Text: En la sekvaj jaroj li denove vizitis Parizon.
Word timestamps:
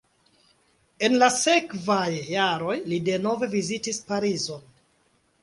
En 1.07 1.17
la 1.23 1.27
sekvaj 1.35 2.07
jaroj 2.31 2.79
li 2.93 3.01
denove 3.11 3.51
vizitis 3.53 4.03
Parizon. 4.11 4.67